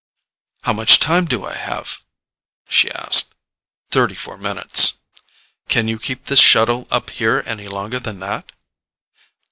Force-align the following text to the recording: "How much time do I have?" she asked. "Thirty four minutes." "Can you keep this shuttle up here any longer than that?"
"How 0.63 0.73
much 0.73 0.99
time 0.99 1.25
do 1.25 1.45
I 1.45 1.53
have?" 1.53 2.03
she 2.67 2.89
asked. 2.91 3.35
"Thirty 3.91 4.15
four 4.15 4.35
minutes." 4.35 4.93
"Can 5.69 5.87
you 5.87 5.99
keep 5.99 6.25
this 6.25 6.39
shuttle 6.39 6.87
up 6.89 7.11
here 7.11 7.43
any 7.45 7.67
longer 7.67 7.99
than 7.99 8.17
that?" 8.17 8.51